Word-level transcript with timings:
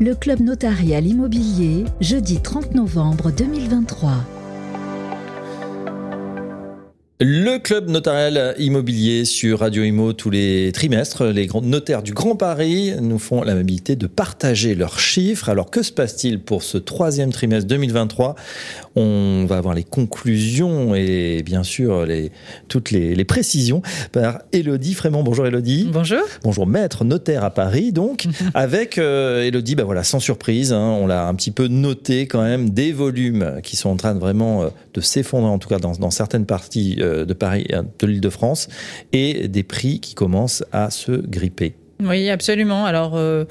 le 0.00 0.14
Club 0.14 0.40
notarial 0.40 1.06
immobilier, 1.06 1.84
jeudi 2.00 2.40
30 2.40 2.74
novembre 2.74 3.30
2023. 3.30 4.39
Le 7.22 7.58
club 7.58 7.90
notarial 7.90 8.54
immobilier 8.58 9.26
sur 9.26 9.58
Radio 9.58 9.82
Imo 9.82 10.14
tous 10.14 10.30
les 10.30 10.72
trimestres, 10.72 11.26
les 11.26 11.44
grands 11.44 11.60
notaires 11.60 12.02
du 12.02 12.14
Grand 12.14 12.34
Paris 12.34 12.94
nous 12.98 13.18
font 13.18 13.42
l'amabilité 13.42 13.94
de 13.94 14.06
partager 14.06 14.74
leurs 14.74 14.98
chiffres. 14.98 15.50
Alors 15.50 15.70
que 15.70 15.82
se 15.82 15.92
passe-t-il 15.92 16.40
pour 16.40 16.62
ce 16.62 16.78
troisième 16.78 17.30
trimestre 17.30 17.68
2023 17.68 18.36
On 18.96 19.44
va 19.46 19.58
avoir 19.58 19.74
les 19.74 19.84
conclusions 19.84 20.94
et 20.94 21.42
bien 21.44 21.62
sûr 21.62 22.06
les, 22.06 22.32
toutes 22.68 22.90
les, 22.90 23.22
précisions 23.26 23.82
par 24.12 24.40
Elodie 24.52 24.94
Frémont. 24.94 25.22
Bonjour 25.22 25.46
Elodie. 25.46 25.90
Bonjour. 25.92 26.22
Bonjour 26.42 26.66
maître 26.66 27.04
notaire 27.04 27.44
à 27.44 27.50
Paris 27.50 27.92
donc 27.92 28.28
avec 28.54 28.96
euh, 28.96 29.42
Elodie, 29.42 29.74
bah 29.74 29.84
voilà 29.84 30.04
sans 30.04 30.20
surprise, 30.20 30.72
hein, 30.72 30.96
on 30.98 31.06
l'a 31.06 31.28
un 31.28 31.34
petit 31.34 31.50
peu 31.50 31.66
noté 31.66 32.26
quand 32.26 32.42
même 32.42 32.70
des 32.70 32.92
volumes 32.92 33.60
qui 33.62 33.76
sont 33.76 33.90
en 33.90 33.96
train 33.96 34.14
de 34.14 34.20
vraiment 34.20 34.62
euh, 34.62 34.68
de 34.94 35.02
s'effondrer 35.02 35.50
en 35.50 35.58
tout 35.58 35.68
cas 35.68 35.78
dans, 35.78 35.92
dans 35.92 36.10
certaines 36.10 36.46
parties. 36.46 36.96
Euh, 36.98 37.09
de 37.24 37.34
Paris, 37.34 37.66
de 37.98 38.06
l'Île-de-France, 38.06 38.68
et 39.12 39.48
des 39.48 39.62
prix 39.62 40.00
qui 40.00 40.14
commencent 40.14 40.64
à 40.72 40.90
se 40.90 41.12
gripper. 41.12 41.74
Oui, 42.02 42.30
absolument. 42.30 42.86
Alors, 42.86 43.12
euh, 43.16 43.44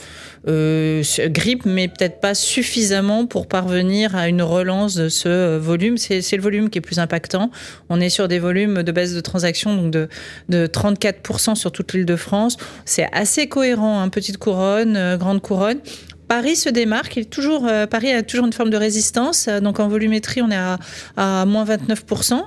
euh, 0.48 1.04
grippe, 1.28 1.66
mais 1.66 1.88
peut-être 1.88 2.20
pas 2.20 2.34
suffisamment 2.34 3.26
pour 3.26 3.48
parvenir 3.48 4.16
à 4.16 4.28
une 4.28 4.42
relance 4.42 4.96
de 4.96 5.10
ce 5.10 5.58
volume. 5.58 5.98
C'est 5.98 6.36
le 6.36 6.42
volume 6.42 6.70
qui 6.70 6.80
est 6.80 6.82
plus 6.82 7.00
impactant. 7.00 7.52
On 7.90 8.00
est 8.00 8.10
sur 8.10 8.28
des 8.28 8.40
volumes 8.40 8.82
de 8.82 8.92
baisse 8.92 9.14
de 9.14 9.22
transactions 9.22 9.76
donc 9.76 9.92
de, 9.92 10.10
de 10.50 10.68
34% 10.68 11.56
sur 11.56 11.72
toute 11.72 11.94
l'île 11.94 12.06
de 12.06 12.16
France. 12.16 12.58
C'est 12.86 13.08
assez 13.12 13.48
cohérent, 13.48 14.02
hein, 14.02 14.10
petite 14.10 14.38
couronne, 14.38 14.96
euh, 14.96 15.18
grande 15.18 15.42
couronne. 15.42 15.80
Paris 16.30 16.56
se 16.56 16.70
démarque. 16.70 17.18
Il 17.18 17.24
est 17.24 17.26
toujours, 17.26 17.66
euh, 17.68 17.88
Paris 17.88 18.12
a 18.12 18.22
toujours 18.22 18.46
une 18.46 18.54
forme 18.54 18.70
de 18.70 18.78
résistance. 18.78 19.48
Euh, 19.48 19.60
donc 19.60 19.80
en 19.80 19.88
volumétrie, 19.88 20.44
on 20.44 20.52
est 20.52 20.56
à, 20.56 20.78
à 21.18 21.46
moins 21.46 21.66
29% 21.66 22.44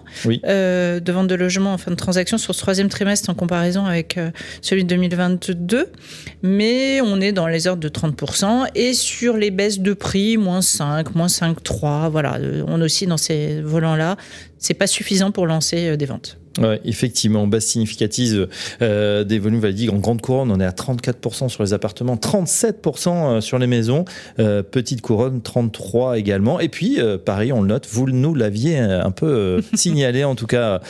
euh, 0.46 1.00
de 1.00 1.12
vente 1.12 1.26
de 1.26 1.34
logements 1.34 1.74
en 1.74 1.78
fin 1.78 1.90
de 1.90 1.96
transaction 1.96 2.38
sur 2.38 2.54
ce 2.54 2.60
troisième 2.60 2.88
trimestre 2.88 3.28
en 3.28 3.34
comparaison 3.34 3.84
avec 3.84 4.18
celui 4.60 4.84
de 4.84 4.88
2022. 4.88 5.88
Mais 6.44 7.00
on 7.00 7.20
est 7.20 7.32
dans 7.32 7.48
les 7.48 7.66
ordres 7.66 7.82
de 7.82 7.88
30%. 7.88 8.68
Et 8.76 8.94
sur 8.94 9.36
les 9.36 9.50
baisses 9.50 9.80
de 9.80 9.94
prix, 9.94 10.36
moins 10.36 10.62
5, 10.62 11.16
moins 11.16 11.26
5,3. 11.26 12.08
Voilà, 12.08 12.38
on 12.68 12.80
aussi 12.80 13.06
dans 13.06 13.16
ces 13.16 13.60
volants-là. 13.62 14.16
C'est 14.62 14.74
pas 14.74 14.86
suffisant 14.86 15.30
pour 15.30 15.46
lancer 15.46 15.96
des 15.96 16.06
ventes. 16.06 16.38
Ouais, 16.60 16.80
effectivement, 16.84 17.46
baisse 17.46 17.66
significative 17.66 18.48
euh, 18.82 19.24
des 19.24 19.38
volumes 19.38 19.60
dit 19.72 19.88
En 19.88 19.98
grande 19.98 20.20
couronne, 20.20 20.50
on 20.50 20.60
est 20.60 20.64
à 20.64 20.70
34% 20.70 21.48
sur 21.48 21.62
les 21.62 21.72
appartements, 21.72 22.16
37% 22.16 23.08
euh, 23.08 23.40
sur 23.40 23.58
les 23.58 23.66
maisons. 23.66 24.04
Euh, 24.38 24.62
petite 24.62 25.00
couronne, 25.00 25.40
33% 25.40 26.16
également. 26.18 26.60
Et 26.60 26.68
puis, 26.68 27.00
euh, 27.00 27.16
Paris, 27.18 27.52
on 27.52 27.62
le 27.62 27.68
note, 27.68 27.86
vous 27.90 28.08
nous 28.08 28.34
l'aviez 28.34 28.78
un 28.78 29.10
peu 29.10 29.62
signalé, 29.74 30.24
en 30.24 30.34
tout 30.34 30.46
cas 30.46 30.80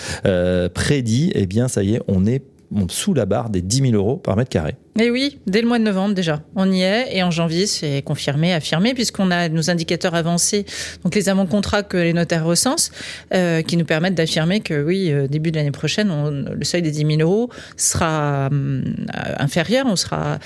prédit. 0.74 1.30
Eh 1.34 1.46
bien, 1.46 1.68
ça 1.68 1.82
y 1.82 1.94
est, 1.94 2.02
on 2.08 2.26
est 2.26 2.42
sous 2.88 3.14
la 3.14 3.26
barre 3.26 3.50
des 3.50 3.60
10 3.62 3.90
000 3.90 3.92
euros 3.94 4.16
par 4.16 4.36
mètre 4.36 4.50
carré. 4.50 4.74
Et 5.00 5.10
oui, 5.10 5.38
dès 5.46 5.62
le 5.62 5.68
mois 5.68 5.78
de 5.78 5.84
novembre 5.84 6.14
déjà, 6.14 6.42
on 6.54 6.70
y 6.70 6.82
est. 6.82 7.16
Et 7.16 7.22
en 7.22 7.30
janvier, 7.30 7.66
c'est 7.66 8.02
confirmé, 8.02 8.52
affirmé, 8.52 8.92
puisqu'on 8.92 9.30
a 9.30 9.48
nos 9.48 9.70
indicateurs 9.70 10.14
avancés, 10.14 10.66
donc 11.02 11.14
les 11.14 11.30
avant-contrats 11.30 11.82
que 11.82 11.96
les 11.96 12.12
notaires 12.12 12.44
recensent, 12.44 12.90
euh, 13.32 13.62
qui 13.62 13.78
nous 13.78 13.86
permettent 13.86 14.14
d'affirmer 14.14 14.60
que 14.60 14.84
oui, 14.84 15.10
euh, 15.10 15.28
début 15.28 15.50
de 15.50 15.56
l'année 15.56 15.70
prochaine, 15.70 16.46
le 16.54 16.64
seuil 16.64 16.82
des 16.82 16.90
10 16.90 17.16
000 17.16 17.20
euros 17.22 17.48
sera 17.78 18.50
euh, 18.52 18.82
inférieur. 19.38 19.86
On 19.88 19.96
sera 19.96 20.38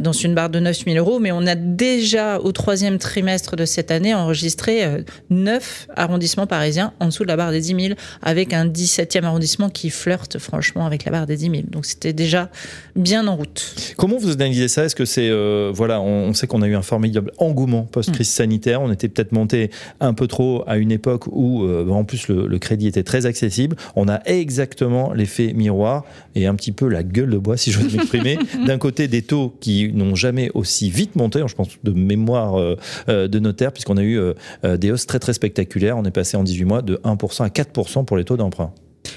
dans 0.00 0.12
une 0.12 0.34
barre 0.34 0.50
de 0.50 0.58
9 0.58 0.84
000 0.86 0.96
euros. 0.96 1.20
Mais 1.20 1.30
on 1.30 1.46
a 1.46 1.54
déjà, 1.54 2.40
au 2.40 2.50
troisième 2.50 2.98
trimestre 2.98 3.54
de 3.54 3.64
cette 3.64 3.92
année, 3.92 4.12
enregistré 4.12 5.04
9 5.30 5.86
arrondissements 5.94 6.46
parisiens 6.48 6.92
en 6.98 7.06
dessous 7.06 7.22
de 7.22 7.28
la 7.28 7.36
barre 7.36 7.52
des 7.52 7.60
10 7.60 7.86
000, 7.88 7.94
avec 8.22 8.52
un 8.52 8.66
17e 8.66 9.22
arrondissement 9.22 9.68
qui 9.68 9.90
flirte 9.90 10.38
franchement 10.38 10.84
avec 10.84 11.04
la 11.04 11.12
barre 11.12 11.26
des 11.26 11.36
10 11.36 11.50
000. 11.50 11.62
Donc 11.70 11.86
c'était 11.86 12.12
déjà 12.12 12.50
bien 12.96 13.26
en 13.28 13.36
route. 13.36 13.83
Comment 13.96 14.16
vous 14.18 14.32
analysez 14.32 14.68
ça? 14.68 14.84
Est-ce 14.84 14.94
que 14.94 15.04
c'est 15.04 15.28
euh, 15.30 15.70
voilà, 15.74 16.00
on, 16.00 16.32
sait 16.34 16.46
qu'on 16.46 16.62
a 16.62 16.68
eu 16.68 16.74
un 16.74 16.82
formidable 16.82 17.32
engouement 17.38 17.82
post-crise 17.82 18.28
mm. 18.28 18.32
sanitaire. 18.32 18.82
On 18.82 18.90
était 18.92 19.08
peut-être 19.08 19.32
monté 19.32 19.70
un 20.00 20.14
peu 20.14 20.26
trop 20.26 20.64
à 20.66 20.76
une 20.76 20.92
époque 20.92 21.26
où, 21.28 21.64
euh, 21.64 21.88
en 21.88 22.04
plus, 22.04 22.28
le, 22.28 22.58
crédit 22.58 22.86
était 22.86 23.02
très 23.02 23.26
accessible. 23.26 23.76
On 23.96 24.08
a 24.08 24.20
exactement 24.26 25.12
l'effet 25.12 25.52
miroir 25.52 26.04
et 26.34 26.46
un 26.46 26.54
petit 26.54 26.72
peu 26.72 26.88
la 26.88 27.02
gueule 27.02 27.30
de 27.30 27.38
bois, 27.38 27.56
si 27.56 27.72
je 27.72 27.80
veux 27.80 27.90
m'exprimer. 27.96 28.38
D'un 28.66 28.78
côté, 28.78 29.08
des 29.08 29.22
taux 29.22 29.54
qui 29.60 29.92
n'ont 29.92 30.14
jamais 30.14 30.50
aussi 30.54 30.90
vite 30.90 31.16
monté. 31.16 31.42
Je 31.46 31.54
pense 31.54 31.68
de 31.82 31.92
mémoire 31.92 32.58
euh, 32.58 33.28
de 33.28 33.38
notaire, 33.38 33.72
puisqu'on 33.72 33.96
a 33.96 34.02
eu 34.02 34.20
des 34.62 34.90
hausses 34.90 35.06
très 35.06 35.18
très 35.18 35.32
spectaculaires. 35.32 35.98
On 35.98 36.04
est 36.04 36.10
passé 36.10 36.36
en 36.36 36.44
18 36.44 36.64
mois 36.64 36.82
de 36.82 36.96
1% 37.04 37.44
à 37.44 37.48
4% 37.48 38.04
pour 38.04 38.16
les 38.16 38.24
taux 38.24 38.36
d'emprunt. 38.36 38.72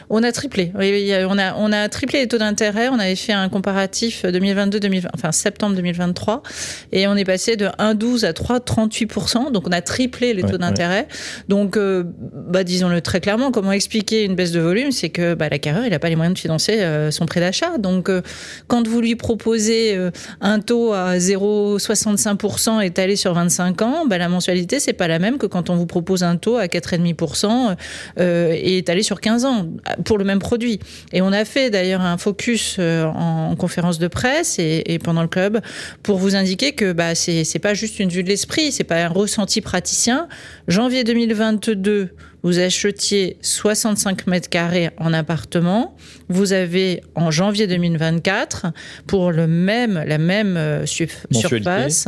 On 0.09 0.23
a 0.23 0.31
triplé. 0.31 0.72
on 0.75 1.38
a, 1.38 1.56
on 1.56 1.72
a 1.72 1.90
triplé 1.90 2.19
les 2.22 2.28
taux 2.28 2.38
d'intérêt. 2.38 2.88
On 2.90 3.00
avait 3.00 3.16
fait 3.16 3.34
un 3.34 3.50
comparatif 3.50 4.23
2022-2020, 4.23 5.07
enfin 5.13 5.31
septembre 5.31 5.75
2023, 5.75 6.44
et 6.94 7.07
on 7.07 7.16
est 7.16 7.25
passé 7.25 7.57
de 7.57 7.66
1,12 7.66 8.25
à 8.25 8.31
3,38% 8.31 9.51
Donc 9.51 9.68
on 9.68 9.72
a 9.72 9.81
triplé 9.81 10.34
les 10.34 10.44
taux 10.44 10.57
d'intérêt. 10.57 11.07
Donc, 11.50 11.75
euh, 11.75 12.03
bah, 12.34 12.63
disons-le 12.63 13.01
très 13.01 13.19
clairement, 13.19 13.51
comment 13.51 13.73
expliquer 13.73 14.23
une 14.23 14.35
baisse 14.35 14.51
de 14.51 14.62
volume, 14.62 14.91
c'est 14.91 15.09
que 15.09 15.34
bah, 15.34 15.50
l'acquéreur 15.50 15.84
il 15.85 15.91
n'a 15.91 16.00
pas 16.00 16.09
les 16.09 16.16
moyens 16.16 16.35
de 16.35 16.39
financer 16.39 16.79
euh, 16.79 17.12
son 17.12 17.25
prêt 17.25 17.41
d'achat. 17.41 17.78
Donc, 17.78 18.09
euh, 18.09 18.22
quand 18.68 18.88
vous 18.88 19.01
lui 19.01 19.16
proposez 19.16 19.97
un 20.41 20.59
taux 20.59 20.94
à 20.94 21.18
0,65% 21.18 22.81
étalé 22.81 23.16
sur 23.16 23.34
25 23.34 23.81
ans, 23.81 24.06
bah, 24.06 24.18
la 24.18 24.29
mensualité 24.29 24.79
c'est 24.79 24.94
pas 24.94 25.07
la 25.07 25.19
même 25.19 25.38
que 25.38 25.47
quand 25.47 25.69
on 25.69 25.75
vous 25.75 25.85
propose 25.85 26.24
un 26.24 26.38
taux 26.38 26.56
à 26.56 26.68
4,5% 26.68 27.75
et 28.19 28.78
étalé 28.78 29.03
sur 29.03 29.19
15 29.19 29.45
ans 29.45 29.68
pour 30.06 30.18
le 30.18 30.24
même 30.24 30.40
produit. 30.40 30.80
Et 31.13 31.22
on 31.22 31.31
a 31.31 31.46
fait 31.46 31.69
d'ailleurs 31.69 32.02
un 32.02 32.18
focus 32.18 32.78
euh, 32.80 33.06
en 33.06 33.56
conférence 33.56 34.00
de 34.00 34.08
presse 34.08 34.58
et, 34.59 35.00
pendant 35.03 35.22
le 35.22 35.28
club 35.28 35.62
pour 36.03 36.18
vous 36.18 36.35
indiquer 36.35 36.74
que 36.74 36.91
bah, 36.91 37.16
c'est 37.16 37.59
pas 37.59 37.74
juste 37.74 38.00
une 38.00 38.09
vue 38.09 38.24
de 38.24 38.30
l'esprit, 38.30 38.72
c'est 38.72 38.84
pas 38.84 39.03
un 39.03 39.07
ressenti 39.07 39.62
praticien. 39.62 40.28
Janvier 40.68 41.03
2022, 41.03 42.09
vous 42.44 42.59
achetiez 42.59 43.38
65 43.42 44.28
mètres 44.28 44.50
carrés 44.50 44.90
en 44.98 45.14
appartement, 45.14 45.96
vous 46.30 46.53
avez 46.53 47.02
en 47.16 47.31
janvier 47.31 47.68
2024, 47.68 48.68
pour 49.08 49.31
le 49.31 49.48
même, 49.48 50.03
la 50.06 50.18
même 50.18 50.58
euh, 50.58 50.86
surface, 50.86 52.08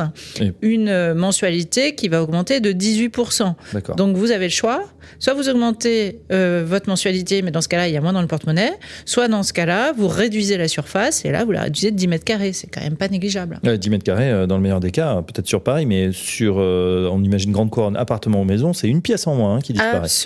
une 0.61 0.89
euh, 0.89 1.15
mensualité 1.15 1.95
qui 1.95 2.09
va 2.09 2.21
augmenter 2.21 2.59
de 2.59 2.71
18%. 2.71 3.53
Donc 3.95 4.17
vous 4.17 4.31
avez 4.31 4.45
le 4.45 4.51
choix, 4.51 4.83
soit 5.19 5.33
vous 5.33 5.49
augmentez 5.49 6.19
euh, 6.31 6.63
votre 6.65 6.89
mensualité, 6.89 7.41
mais 7.41 7.51
dans 7.51 7.61
ce 7.61 7.67
cas-là, 7.67 7.87
il 7.87 7.93
y 7.93 7.97
a 7.97 8.01
moins 8.01 8.13
dans 8.13 8.21
le 8.21 8.27
porte-monnaie, 8.27 8.73
soit 9.05 9.27
dans 9.27 9.43
ce 9.43 9.53
cas-là, 9.53 9.93
vous 9.93 10.07
réduisez 10.07 10.57
la 10.57 10.67
surface, 10.67 11.25
et 11.25 11.31
là, 11.31 11.45
vous 11.45 11.51
la 11.51 11.63
réduisez 11.63 11.91
de 11.91 11.95
10 11.95 12.07
mètres 12.07 12.25
carrés. 12.25 12.53
C'est 12.53 12.67
quand 12.67 12.81
même 12.81 12.97
pas 12.97 13.07
négligeable. 13.07 13.59
10 13.63 13.89
mètres 13.89 14.03
carrés, 14.03 14.47
dans 14.47 14.57
le 14.57 14.61
meilleur 14.61 14.79
des 14.79 14.91
cas, 14.91 15.21
peut-être 15.21 15.47
sur 15.47 15.63
Paris, 15.63 15.85
mais 15.85 16.11
sur, 16.11 16.57
on 16.57 17.23
imagine 17.23 17.51
grande 17.51 17.69
couronne, 17.69 17.95
appartement 17.95 18.41
ou 18.41 18.45
maison, 18.45 18.73
c'est 18.73 18.87
une 18.87 19.01
pièce 19.01 19.27
en 19.27 19.35
moins 19.35 19.55
hein, 19.55 19.61
qui 19.61 19.73
disparaît. 19.73 19.97
Absolument. 19.97 20.18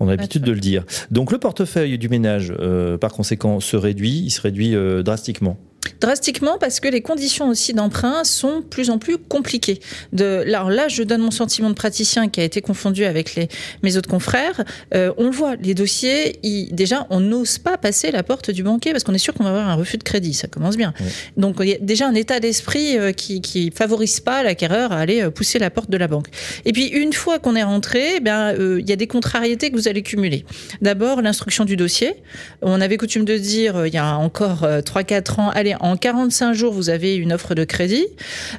On 0.00 0.08
a 0.08 0.16
l'habitude 0.16 0.42
de 0.42 0.52
le 0.52 0.60
dire. 0.60 0.84
Donc 1.10 1.32
le 1.32 1.38
portefeuille 1.38 1.98
du 1.98 2.08
ménage, 2.08 2.52
euh, 2.58 2.98
par 2.98 3.12
conséquent, 3.12 3.60
se 3.60 3.76
réduit, 3.76 4.22
il 4.24 4.30
se 4.30 4.40
réduit 4.40 4.74
euh, 4.74 5.02
drastiquement. 5.02 5.56
Drastiquement 6.00 6.58
parce 6.58 6.80
que 6.80 6.88
les 6.88 7.00
conditions 7.00 7.48
aussi 7.48 7.72
d'emprunt 7.72 8.24
sont 8.24 8.62
plus 8.62 8.90
en 8.90 8.98
plus 8.98 9.18
compliquées. 9.18 9.80
De, 10.12 10.42
alors 10.46 10.70
là, 10.70 10.88
je 10.88 11.02
donne 11.02 11.22
mon 11.22 11.30
sentiment 11.30 11.70
de 11.70 11.74
praticien 11.74 12.28
qui 12.28 12.40
a 12.40 12.44
été 12.44 12.60
confondu 12.60 13.04
avec 13.04 13.34
les, 13.34 13.48
mes 13.82 13.96
autres 13.96 14.08
confrères. 14.08 14.62
Euh, 14.94 15.12
on 15.16 15.24
le 15.24 15.30
voit, 15.30 15.56
les 15.56 15.74
dossiers, 15.74 16.38
déjà, 16.72 17.06
on 17.10 17.20
n'ose 17.20 17.58
pas 17.58 17.78
passer 17.78 18.10
la 18.10 18.22
porte 18.22 18.50
du 18.50 18.62
banquier 18.62 18.92
parce 18.92 19.04
qu'on 19.04 19.14
est 19.14 19.18
sûr 19.18 19.34
qu'on 19.34 19.44
va 19.44 19.50
avoir 19.50 19.68
un 19.68 19.74
refus 19.74 19.96
de 19.96 20.02
crédit. 20.02 20.34
Ça 20.34 20.48
commence 20.48 20.76
bien. 20.76 20.92
Donc 21.36 21.56
il 21.60 21.68
y 21.68 21.74
a 21.74 21.78
déjà 21.80 22.06
un 22.06 22.14
état 22.14 22.40
d'esprit 22.40 22.98
euh, 22.98 23.12
qui, 23.12 23.40
qui 23.40 23.72
favorise 23.74 24.20
pas 24.20 24.42
l'acquéreur 24.42 24.92
à 24.92 24.98
aller 24.98 25.22
euh, 25.22 25.30
pousser 25.30 25.58
la 25.58 25.70
porte 25.70 25.90
de 25.90 25.96
la 25.96 26.08
banque. 26.08 26.28
Et 26.64 26.72
puis 26.72 26.86
une 26.86 27.12
fois 27.12 27.38
qu'on 27.38 27.56
est 27.56 27.62
rentré, 27.62 28.16
eh 28.16 28.20
bien 28.20 28.54
il 28.54 28.88
y 28.88 28.92
a 28.92 28.96
des 28.96 29.06
contrariétés 29.06 29.70
que 29.70 29.76
vous 29.76 29.88
allez 29.88 30.02
cumuler. 30.02 30.44
D'abord 30.82 31.22
l'instruction 31.22 31.64
du 31.64 31.76
dossier. 31.76 32.14
On 32.62 32.80
avait 32.80 32.96
coutume 32.96 33.24
de 33.24 33.36
dire 33.36 33.86
il 33.86 33.94
y 33.94 33.98
a 33.98 34.16
encore 34.16 34.62
3-4 34.62 35.40
ans, 35.40 35.50
allez 35.50 35.74
en 35.80 35.95
45 35.96 36.52
jours, 36.52 36.72
vous 36.72 36.90
avez 36.90 37.16
une 37.16 37.32
offre 37.32 37.54
de 37.54 37.64
crédit. 37.64 38.06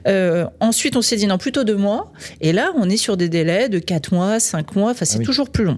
Euh, 0.08 0.46
ensuite, 0.60 0.96
on 0.96 1.02
s'est 1.02 1.16
dit 1.16 1.28
non, 1.28 1.38
plutôt 1.38 1.64
deux 1.64 1.76
mois. 1.76 2.12
Et 2.42 2.54
là, 2.54 2.72
on 2.76 2.90
est 2.90 2.98
sur 2.98 3.18
des 3.18 3.30
délais 3.30 3.70
de 3.70 3.80
4 3.80 4.14
mois, 4.14 4.40
5 4.40 4.76
mois. 4.76 4.92
Enfin, 4.92 5.06
c'est 5.06 5.20
ah 5.22 5.24
toujours 5.24 5.50
plus 5.50 5.64
long. 5.64 5.78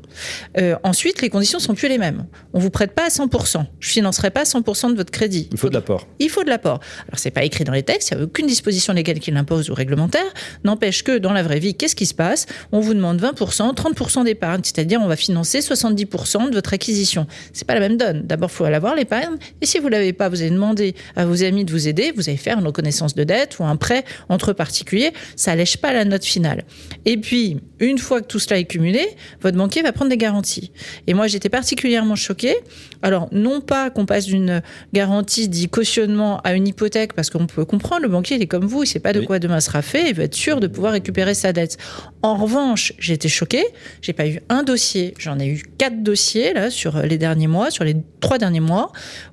Euh, 0.58 0.76
ensuite, 0.84 1.22
les 1.22 1.30
conditions 1.30 1.60
sont 1.60 1.76
plus 1.76 1.88
les 1.88 1.98
mêmes. 1.98 2.26
On 2.54 2.60
vous 2.60 2.70
prête 2.70 2.94
pas 2.94 3.06
à 3.06 3.10
100%. 3.10 3.66
Je 3.80 3.90
financerai 3.90 4.32
pas 4.32 4.44
100% 4.44 4.92
de 4.92 4.96
votre 4.96 5.12
crédit. 5.12 5.50
Il 5.52 5.58
faut 5.58 5.70
de 5.70 5.74
l'apport. 5.74 6.08
Il 6.20 6.30
faut 6.30 6.44
de 6.44 6.50
l'apport. 6.50 6.80
Alors, 7.08 7.20
c'est 7.20 7.32
pas 7.32 7.44
écrit 7.44 7.64
dans 7.64 7.74
les 7.74 7.84
textes. 7.84 8.12
Il 8.12 8.18
n'y 8.18 8.22
a 8.22 8.26
aucune 8.26 8.48
disposition 8.48 8.94
légale 8.94 9.20
qui 9.20 9.32
l'impose 9.32 9.70
ou 9.70 9.74
réglementaire. 9.74 10.34
N'empêche 10.64 11.04
que 11.04 11.18
dans 11.18 11.34
la 11.34 11.44
vraie 11.44 11.60
vie, 11.60 11.76
qu'est-ce 11.76 11.96
qui 11.96 12.06
se 12.06 12.14
passe? 12.14 12.46
On 12.72 12.80
vous 12.80 12.94
demande 12.94 13.22
20%, 13.22 13.76
30% 13.76 14.24
d'épargne. 14.24 14.62
C'est-à-dire, 14.64 15.00
on 15.02 15.08
va 15.08 15.16
financer 15.16 15.60
70% 15.60 16.50
de 16.50 16.56
votre 16.56 16.74
acquisition. 16.74 17.28
C'est 17.54 17.68
pas 17.68 17.76
la 17.76 17.82
même 17.82 17.98
donne. 17.98 18.24
D'abord, 18.26 18.50
il 18.52 18.56
faut 18.56 18.66
avoir 18.66 18.96
l'épargne. 18.96 19.36
Et 19.62 19.66
si 19.66 19.80
vous 19.80 19.88
l'avez 19.88 20.14
pas, 20.14 20.30
vous 20.30 20.42
allez 20.42 20.52
demander 20.52 20.96
à 21.16 21.26
vos 21.26 21.39
vous 21.40 21.46
a 21.46 21.52
mis 21.52 21.66
de 21.66 21.72
vous 21.72 21.88
aider, 21.88 22.12
vous 22.16 22.30
allez 22.30 22.38
faire 22.38 22.60
une 22.60 22.66
reconnaissance 22.66 23.16
de 23.16 23.24
dette 23.24 23.60
ou 23.60 23.64
un 23.64 23.76
prêt 23.76 24.04
entre 24.28 24.54
particuliers. 24.54 25.12
Ça 25.36 25.52
allège 25.52 25.78
pas 25.78 25.94
la 25.94 26.06
note 26.06 26.26
finale. 26.26 26.64
Et 27.06 27.18
puis, 27.18 27.60
une 27.80 27.98
fois 27.98 28.22
que 28.22 28.28
tout 28.28 28.40
cela 28.40 28.60
est 28.60 28.66
cumulé, 28.66 29.06
votre 29.42 29.58
banquier 29.58 29.82
va 29.82 29.92
prendre 29.92 30.10
des 30.10 30.18
garanties. 30.18 30.72
Et 31.08 31.14
moi, 31.14 31.28
j'étais 31.28 31.50
particulièrement 31.50 32.16
choquée. 32.16 32.56
Alors, 33.02 33.30
non 33.32 33.62
pas 33.62 33.90
qu'on 33.90 34.06
passe 34.06 34.26
d'une 34.26 34.62
garantie 34.94 35.48
dit 35.48 35.70
cautionnement 35.70 36.40
à 36.42 36.54
une 36.54 36.68
hypothèque, 36.68 37.14
parce 37.14 37.30
qu'on 37.30 37.48
peut 37.48 37.66
comprendre, 37.66 38.02
le 38.02 38.10
banquier, 38.10 38.36
il 38.36 38.42
est 38.42 38.48
comme 38.48 38.66
vous, 38.66 38.84
il 38.84 38.88
sait 38.88 39.00
pas 39.00 39.14
de 39.14 39.22
quoi 39.22 39.40
demain 39.40 39.62
sera 39.62 39.82
fait, 39.82 40.10
il 40.10 40.16
veut 40.16 40.24
être 40.24 40.36
sûr 40.36 40.60
de 40.60 40.68
pouvoir 40.68 40.94
récupérer 40.94 41.34
sa 41.34 41.54
dette. 41.54 41.78
En 42.22 42.36
revanche, 42.36 42.94
j'ai 43.00 43.14
été 43.14 43.30
choquée, 43.30 43.66
j'ai 44.02 44.14
pas 44.14 44.28
eu 44.28 44.42
un 44.50 44.64
dossier, 44.64 45.14
j'en 45.18 45.40
ai 45.40 45.48
eu 45.48 45.64
quatre 45.78 46.04
dossiers, 46.04 46.54
là, 46.54 46.70
sur 46.70 47.02
les 47.02 47.18
derniers 47.18 47.48
mois, 47.48 47.72
sur 47.72 47.84
les 47.84 47.96
trois 48.20 48.38
derniers 48.38 48.60
mois, 48.60 48.92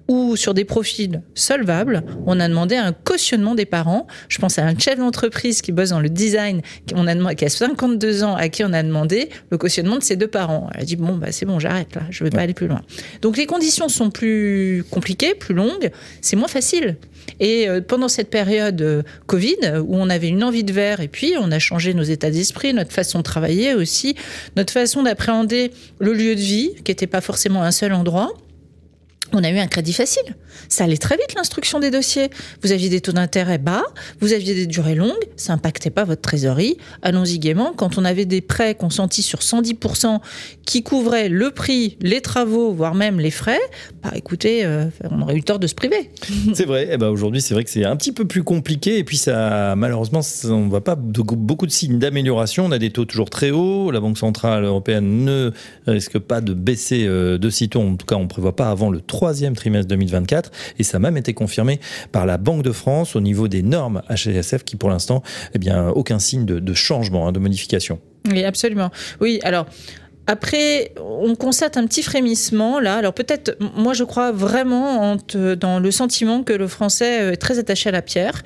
ou 0.08 0.36
sur 0.36 0.54
des 0.54 0.64
profils 0.64 1.22
solvables, 1.34 1.95
on 2.26 2.38
a 2.40 2.48
demandé 2.48 2.76
un 2.76 2.92
cautionnement 2.92 3.54
des 3.54 3.66
parents. 3.66 4.06
Je 4.28 4.38
pense 4.38 4.58
à 4.58 4.64
un 4.64 4.78
chef 4.78 4.98
d'entreprise 4.98 5.62
qui 5.62 5.72
bosse 5.72 5.90
dans 5.90 6.00
le 6.00 6.08
design, 6.08 6.62
qui, 6.86 6.94
on 6.96 7.06
a 7.06 7.14
demandé, 7.14 7.34
qui 7.36 7.44
a 7.44 7.48
52 7.48 8.22
ans, 8.24 8.34
à 8.34 8.48
qui 8.48 8.64
on 8.64 8.72
a 8.72 8.82
demandé 8.82 9.28
le 9.50 9.58
cautionnement 9.58 9.96
de 9.96 10.02
ses 10.02 10.16
deux 10.16 10.28
parents. 10.28 10.68
Elle 10.74 10.82
a 10.82 10.84
dit 10.84 10.96
bon 10.96 11.16
bah 11.16 11.28
c'est 11.30 11.46
bon, 11.46 11.58
j'arrête 11.58 11.94
là, 11.94 12.02
je 12.10 12.24
vais 12.24 12.30
pas 12.30 12.40
aller 12.40 12.54
plus 12.54 12.68
loin. 12.68 12.82
Donc 13.22 13.36
les 13.36 13.46
conditions 13.46 13.88
sont 13.88 14.10
plus 14.10 14.84
compliquées, 14.90 15.34
plus 15.34 15.54
longues, 15.54 15.90
c'est 16.20 16.36
moins 16.36 16.48
facile. 16.48 16.96
Et 17.40 17.68
euh, 17.68 17.80
pendant 17.80 18.08
cette 18.08 18.30
période 18.30 18.80
euh, 18.82 19.02
Covid, 19.26 19.56
où 19.80 19.96
on 19.96 20.08
avait 20.08 20.28
une 20.28 20.44
envie 20.44 20.64
de 20.64 20.72
verre, 20.72 21.00
et 21.00 21.08
puis 21.08 21.34
on 21.40 21.50
a 21.50 21.58
changé 21.58 21.94
nos 21.94 22.02
états 22.02 22.30
d'esprit, 22.30 22.72
notre 22.72 22.92
façon 22.92 23.18
de 23.18 23.24
travailler 23.24 23.74
aussi, 23.74 24.14
notre 24.56 24.72
façon 24.72 25.02
d'appréhender 25.02 25.70
le 25.98 26.12
lieu 26.12 26.34
de 26.34 26.40
vie, 26.40 26.70
qui 26.84 26.90
n'était 26.90 27.06
pas 27.06 27.20
forcément 27.20 27.62
un 27.62 27.72
seul 27.72 27.92
endroit 27.92 28.32
on 29.32 29.42
a 29.42 29.50
eu 29.50 29.58
un 29.58 29.66
crédit 29.66 29.92
facile. 29.92 30.36
Ça 30.68 30.84
allait 30.84 30.96
très 30.96 31.16
vite 31.16 31.34
l'instruction 31.34 31.80
des 31.80 31.90
dossiers. 31.90 32.30
Vous 32.62 32.72
aviez 32.72 32.88
des 32.88 33.00
taux 33.00 33.12
d'intérêt 33.12 33.58
bas, 33.58 33.82
vous 34.20 34.32
aviez 34.32 34.54
des 34.54 34.66
durées 34.66 34.94
longues, 34.94 35.12
ça 35.36 35.52
impactait 35.52 35.90
pas 35.90 36.04
votre 36.04 36.22
trésorerie. 36.22 36.76
Allons-y 37.02 37.38
gaiement. 37.38 37.72
Quand 37.76 37.98
on 37.98 38.04
avait 38.04 38.24
des 38.24 38.40
prêts 38.40 38.74
consentis 38.74 39.22
sur 39.22 39.40
110% 39.40 40.20
qui 40.64 40.82
couvraient 40.82 41.28
le 41.28 41.50
prix, 41.50 41.96
les 42.00 42.20
travaux, 42.20 42.72
voire 42.72 42.94
même 42.94 43.20
les 43.20 43.30
frais, 43.30 43.60
bah 44.02 44.12
écoutez, 44.14 44.64
euh, 44.64 44.86
on 45.10 45.22
aurait 45.22 45.36
eu 45.36 45.42
tort 45.42 45.58
de 45.58 45.66
se 45.66 45.74
priver. 45.74 46.10
C'est 46.54 46.66
vrai. 46.66 46.88
Eh 46.90 46.96
ben 46.96 47.08
aujourd'hui, 47.08 47.40
c'est 47.40 47.54
vrai 47.54 47.64
que 47.64 47.70
c'est 47.70 47.84
un 47.84 47.96
petit 47.96 48.12
peu 48.12 48.26
plus 48.26 48.42
compliqué. 48.42 48.98
Et 48.98 49.04
puis 49.04 49.16
ça, 49.16 49.74
malheureusement, 49.76 50.20
on 50.44 50.64
ne 50.64 50.70
voit 50.70 50.84
pas 50.84 50.96
beaucoup 50.96 51.66
de 51.66 51.72
signes 51.72 51.98
d'amélioration. 51.98 52.66
On 52.66 52.72
a 52.72 52.78
des 52.78 52.90
taux 52.90 53.04
toujours 53.04 53.30
très 53.30 53.50
hauts. 53.50 53.90
La 53.90 54.00
Banque 54.00 54.18
centrale 54.18 54.64
européenne 54.64 55.24
ne 55.24 55.52
risque 55.86 56.18
pas 56.18 56.40
de 56.40 56.54
baisser 56.54 57.04
euh, 57.06 57.38
de 57.38 57.50
sitôt. 57.50 57.80
En 57.80 57.96
tout 57.96 58.06
cas, 58.06 58.16
on 58.16 58.24
ne 58.24 58.28
prévoit 58.28 58.56
pas 58.56 58.70
avant 58.70 58.90
le 58.90 59.00
troisième 59.16 59.56
trimestre 59.56 59.88
2024 59.88 60.50
et 60.78 60.82
ça 60.82 60.98
a 60.98 61.00
même 61.00 61.16
été 61.16 61.32
confirmé 61.32 61.80
par 62.12 62.26
la 62.26 62.36
Banque 62.36 62.62
de 62.62 62.70
France 62.70 63.16
au 63.16 63.22
niveau 63.22 63.48
des 63.48 63.62
normes 63.62 64.02
HSF 64.10 64.62
qui 64.62 64.76
pour 64.76 64.90
l'instant, 64.90 65.22
eh 65.54 65.58
bien, 65.58 65.88
aucun 65.88 66.18
signe 66.18 66.44
de, 66.44 66.74
changement, 66.74 67.26
hein, 67.26 67.32
de 67.32 67.38
modification. 67.38 67.98
Oui, 68.30 68.44
absolument. 68.44 68.90
Oui, 69.22 69.40
alors 69.42 69.64
après, 70.26 70.92
on 71.00 71.36
constate 71.36 71.76
un 71.76 71.86
petit 71.86 72.02
frémissement 72.02 72.80
là. 72.80 72.96
Alors 72.96 73.14
peut-être, 73.14 73.56
moi 73.76 73.94
je 73.94 74.02
crois 74.02 74.32
vraiment 74.32 75.16
dans 75.58 75.78
le 75.78 75.90
sentiment 75.90 76.42
que 76.42 76.52
le 76.52 76.66
français 76.66 77.20
euh, 77.20 77.32
est 77.32 77.36
très 77.36 77.58
attaché 77.58 77.90
à 77.90 77.92
la 77.92 78.02
pierre 78.02 78.42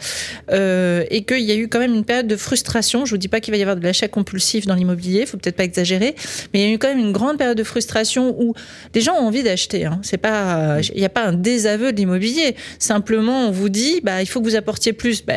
euh, 0.52 1.04
et 1.10 1.24
qu'il 1.24 1.40
y 1.40 1.52
a 1.52 1.54
eu 1.54 1.68
quand 1.68 1.78
même 1.78 1.94
une 1.94 2.04
période 2.04 2.26
de 2.26 2.36
frustration. 2.36 3.06
Je 3.06 3.12
vous 3.12 3.16
dis 3.18 3.28
pas 3.28 3.40
qu'il 3.40 3.52
va 3.52 3.58
y 3.58 3.62
avoir 3.62 3.76
de 3.76 3.82
l'achat 3.82 4.08
compulsif 4.08 4.66
dans 4.66 4.74
l'immobilier, 4.74 5.24
faut 5.24 5.38
peut-être 5.38 5.56
pas 5.56 5.64
exagérer, 5.64 6.14
mais 6.52 6.60
il 6.60 6.68
y 6.68 6.70
a 6.70 6.74
eu 6.74 6.78
quand 6.78 6.88
même 6.88 6.98
une 6.98 7.12
grande 7.12 7.38
période 7.38 7.56
de 7.56 7.64
frustration 7.64 8.36
où 8.38 8.54
des 8.92 9.00
gens 9.00 9.14
ont 9.14 9.26
envie 9.26 9.42
d'acheter. 9.42 9.86
Hein. 9.86 10.00
C'est 10.02 10.18
pas, 10.18 10.80
il 10.94 10.98
n'y 10.98 11.06
a 11.06 11.10
pas 11.10 11.24
un 11.24 11.32
désaveu 11.32 11.92
de 11.92 11.96
l'immobilier. 11.96 12.56
Simplement, 12.78 13.46
on 13.46 13.50
vous 13.50 13.70
dit, 13.70 14.00
bah 14.02 14.20
il 14.20 14.26
faut 14.26 14.40
que 14.40 14.44
vous 14.44 14.56
apportiez 14.56 14.92
plus. 14.92 15.24
Bah, 15.24 15.34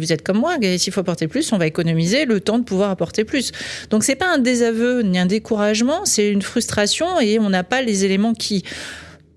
vous 0.00 0.12
êtes 0.12 0.22
comme 0.22 0.38
moi, 0.38 0.56
s'il 0.76 0.92
faut 0.92 1.00
apporter 1.00 1.28
plus, 1.28 1.52
on 1.52 1.58
va 1.58 1.66
économiser 1.66 2.24
le 2.24 2.40
temps 2.40 2.58
de 2.58 2.64
pouvoir 2.64 2.90
apporter 2.90 3.24
plus. 3.24 3.52
Donc 3.90 4.02
c'est 4.02 4.16
pas 4.16 4.32
un 4.32 4.38
désaveu 4.38 5.02
ni 5.02 5.18
un 5.18 5.26
découragement 5.26 5.67
c'est 6.04 6.28
une 6.28 6.42
frustration 6.42 7.20
et 7.20 7.38
on 7.38 7.50
n'a 7.50 7.64
pas 7.64 7.82
les 7.82 8.04
éléments 8.04 8.34
qui 8.34 8.64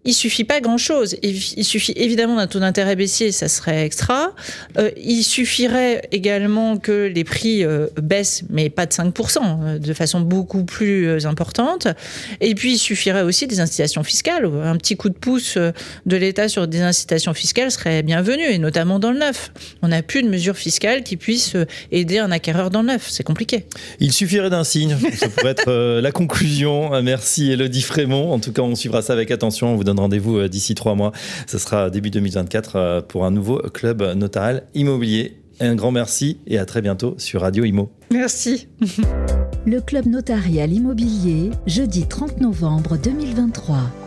il 0.04 0.14
suffit 0.14 0.44
pas 0.44 0.62
grand-chose. 0.62 1.16
Il 1.22 1.64
suffit 1.64 1.94
évidemment 1.96 2.36
d'un 2.36 2.48
taux 2.48 2.60
d'intérêt 2.60 2.96
baissier, 2.96 3.32
ça 3.32 3.48
serait 3.48 3.86
extra. 3.86 4.32
Euh, 4.80 4.90
il 4.98 5.24
suffirait 5.24 6.02
également 6.12 6.78
que 6.78 7.12
les 7.14 7.24
prix 7.24 7.64
euh, 7.64 7.88
baissent, 8.02 8.44
mais 8.50 8.70
pas 8.70 8.88
de 8.88 8.92
5%, 8.92 9.40
euh, 9.40 9.80
de 9.80 9.94
façon 9.94 10.22
beaucoup 10.22 10.64
plus 10.64 11.26
importante. 11.26 11.88
Et 12.40 12.56
puis, 12.56 12.74
il 12.74 12.78
suffirait 12.80 13.22
aussi 13.22 13.46
des 13.46 13.60
incitations 13.60 14.04
fiscales. 14.04 14.46
Un 14.46 14.76
petit 14.78 14.96
coup 14.96 15.10
de 15.10 15.16
pouce 15.16 15.58
de 15.58 16.18
l'État 16.18 16.50
sur 16.50 16.68
des 16.68 16.82
incitations 16.82 17.34
fiscales 17.34 17.72
serait 17.72 18.02
bienvenu, 18.02 18.44
et 18.44 18.58
notamment 18.58 18.98
dans 18.98 19.12
le 19.12 19.20
neuf. 19.20 19.52
On 19.84 19.90
n'a 19.90 20.02
plus 20.02 20.24
de 20.24 20.30
mesures 20.30 20.58
fiscales 20.58 21.04
qui 21.04 21.18
puissent 21.18 21.56
aider 21.92 22.18
un 22.18 22.32
acquéreur 22.32 22.72
dans 22.72 22.82
le 22.82 22.88
neuf. 22.88 23.08
C'est 23.10 23.24
compliqué. 23.24 23.66
Il 24.00 24.14
suffirait 24.14 24.50
d'un 24.50 24.64
signe. 24.64 24.98
Ça 25.16 25.30
pourrait 25.30 25.52
être 25.52 26.00
la 26.00 26.12
conclusion. 26.12 27.02
Merci 27.02 27.52
Elodie 27.52 27.82
Frémont. 27.82 28.32
En 28.32 28.40
tout 28.40 28.52
cas, 28.52 28.62
on 28.62 28.76
suivra 28.76 29.02
ça 29.02 29.14
avec 29.14 29.30
attention. 29.30 29.76
Rendez-vous 30.00 30.38
euh, 30.38 30.48
d'ici 30.48 30.76
trois 30.76 30.96
mois. 30.96 31.12
Ce 31.48 31.58
sera 31.58 31.90
début 31.90 32.10
2024 32.10 32.76
euh, 32.76 33.02
pour 33.02 33.26
un 33.26 33.32
nouveau 33.32 33.60
club 33.74 34.02
notarial 34.16 34.64
immobilier. 34.74 35.38
Un 35.60 35.76
grand 35.76 35.92
merci 35.92 36.40
et 36.48 36.58
à 36.58 36.66
très 36.66 36.82
bientôt 36.82 37.16
sur 37.18 37.42
Radio 37.42 37.64
Imo. 37.64 37.92
Merci. 38.12 38.68
Le 39.66 39.80
club 39.80 40.08
notarial 40.08 40.74
immobilier, 40.74 41.52
jeudi 41.68 42.08
30 42.08 42.42
novembre 42.42 42.98
2023. 42.98 44.01